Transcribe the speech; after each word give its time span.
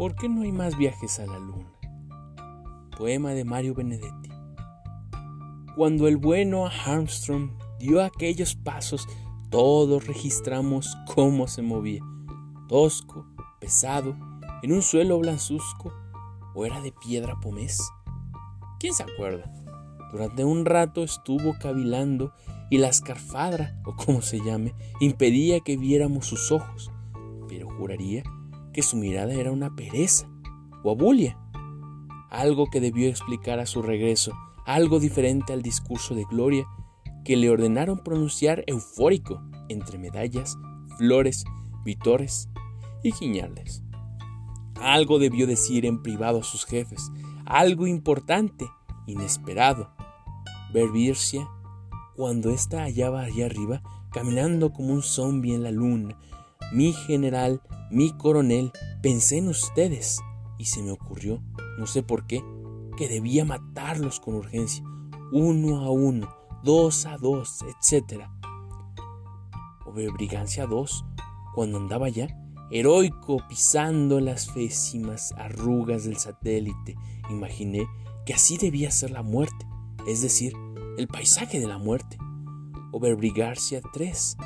¿Por 0.00 0.14
qué 0.14 0.30
no 0.30 0.40
hay 0.40 0.50
más 0.50 0.78
viajes 0.78 1.20
a 1.20 1.26
la 1.26 1.38
luna? 1.38 1.70
Poema 2.96 3.32
de 3.32 3.44
Mario 3.44 3.74
Benedetti. 3.74 4.30
Cuando 5.76 6.08
el 6.08 6.16
bueno 6.16 6.64
Armstrong 6.64 7.50
dio 7.78 8.02
aquellos 8.02 8.54
pasos, 8.54 9.06
todos 9.50 10.06
registramos 10.06 10.96
cómo 11.14 11.48
se 11.48 11.60
movía. 11.60 12.00
Tosco, 12.66 13.26
pesado, 13.60 14.16
en 14.62 14.72
un 14.72 14.80
suelo 14.80 15.18
blancuzco, 15.18 15.92
o 16.54 16.64
era 16.64 16.80
de 16.80 16.92
piedra 16.92 17.38
pomés. 17.38 17.86
¿Quién 18.78 18.94
se 18.94 19.02
acuerda? 19.02 19.52
Durante 20.12 20.46
un 20.46 20.64
rato 20.64 21.02
estuvo 21.02 21.58
cavilando 21.58 22.32
y 22.70 22.78
la 22.78 22.88
escarfadra, 22.88 23.78
o 23.84 23.94
como 23.96 24.22
se 24.22 24.42
llame, 24.42 24.74
impedía 24.98 25.60
que 25.60 25.76
viéramos 25.76 26.24
sus 26.24 26.50
ojos, 26.52 26.90
pero 27.50 27.68
juraría 27.68 28.22
que 28.72 28.82
su 28.82 28.96
mirada 28.96 29.32
era 29.32 29.52
una 29.52 29.74
pereza 29.74 30.28
o 30.82 30.90
abulia, 30.90 31.38
algo 32.30 32.70
que 32.70 32.80
debió 32.80 33.08
explicar 33.08 33.58
a 33.58 33.66
su 33.66 33.82
regreso, 33.82 34.32
algo 34.66 35.00
diferente 35.00 35.52
al 35.52 35.62
discurso 35.62 36.14
de 36.14 36.24
gloria 36.30 36.66
que 37.24 37.36
le 37.36 37.50
ordenaron 37.50 37.98
pronunciar 37.98 38.64
eufórico 38.66 39.42
entre 39.68 39.98
medallas, 39.98 40.56
flores, 40.96 41.44
vitores 41.84 42.48
y 43.02 43.12
guiñales. 43.12 43.82
Algo 44.80 45.18
debió 45.18 45.46
decir 45.46 45.84
en 45.86 46.02
privado 46.02 46.40
a 46.40 46.44
sus 46.44 46.64
jefes, 46.64 47.10
algo 47.44 47.86
importante, 47.86 48.66
inesperado. 49.06 49.90
Ver 50.72 50.88
cuando 52.16 52.50
ésta 52.50 52.82
hallaba 52.82 53.22
allá 53.22 53.46
arriba, 53.46 53.82
caminando 54.12 54.72
como 54.72 54.92
un 54.92 55.02
zombie 55.02 55.54
en 55.54 55.62
la 55.62 55.70
luna, 55.70 56.16
mi 56.72 56.92
general, 56.92 57.60
mi 57.90 58.12
coronel, 58.16 58.72
pensé 59.02 59.38
en 59.38 59.48
ustedes 59.48 60.20
y 60.58 60.66
se 60.66 60.82
me 60.82 60.92
ocurrió, 60.92 61.42
no 61.78 61.86
sé 61.86 62.02
por 62.02 62.26
qué, 62.26 62.42
que 62.96 63.08
debía 63.08 63.44
matarlos 63.44 64.20
con 64.20 64.34
urgencia, 64.34 64.84
uno 65.32 65.80
a 65.80 65.90
uno, 65.90 66.28
dos 66.62 67.06
a 67.06 67.16
dos, 67.16 67.60
etc. 67.62 68.24
O 69.86 69.92
de 69.92 70.10
brigancia 70.10 70.66
dos, 70.66 71.04
cuando 71.54 71.78
andaba 71.78 72.08
ya, 72.08 72.28
heroico 72.70 73.38
pisando 73.48 74.20
las 74.20 74.50
fésimas 74.50 75.32
arrugas 75.32 76.04
del 76.04 76.18
satélite, 76.18 76.96
imaginé 77.30 77.86
que 78.26 78.34
así 78.34 78.58
debía 78.58 78.90
ser 78.90 79.10
la 79.10 79.22
muerte, 79.22 79.66
es 80.06 80.22
decir, 80.22 80.54
el 80.96 81.08
paisaje 81.08 81.58
de 81.58 81.66
la 81.66 81.78
muerte. 81.78 82.18
O 82.92 82.98
Brigancia 82.98 83.80
tres 83.92 84.36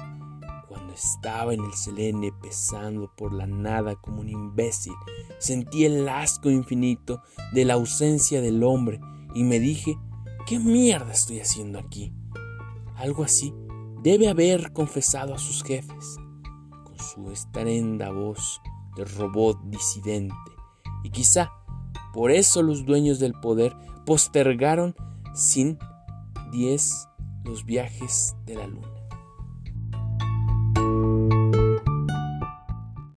estaba 0.94 1.52
en 1.52 1.64
el 1.64 1.72
Selene 1.74 2.32
pesando 2.40 3.12
por 3.16 3.32
la 3.32 3.46
nada 3.46 3.96
como 3.96 4.20
un 4.20 4.28
imbécil, 4.28 4.94
sentí 5.38 5.84
el 5.84 6.08
asco 6.08 6.50
infinito 6.50 7.22
de 7.52 7.64
la 7.64 7.74
ausencia 7.74 8.40
del 8.40 8.62
hombre 8.62 9.00
y 9.34 9.44
me 9.44 9.58
dije, 9.58 9.98
¿qué 10.46 10.58
mierda 10.58 11.12
estoy 11.12 11.40
haciendo 11.40 11.78
aquí? 11.78 12.14
Algo 12.96 13.24
así 13.24 13.52
debe 14.02 14.28
haber 14.28 14.72
confesado 14.72 15.34
a 15.34 15.38
sus 15.38 15.62
jefes, 15.64 16.16
con 16.84 16.98
su 16.98 17.30
estarenda 17.30 18.10
voz 18.10 18.60
de 18.96 19.04
robot 19.04 19.58
disidente. 19.64 20.34
Y 21.02 21.10
quizá 21.10 21.50
por 22.12 22.30
eso 22.30 22.62
los 22.62 22.86
dueños 22.86 23.18
del 23.18 23.32
poder 23.32 23.76
postergaron 24.06 24.94
sin 25.34 25.78
diez 26.52 27.08
los 27.44 27.64
viajes 27.64 28.36
de 28.46 28.54
la 28.54 28.66
luna. 28.66 28.93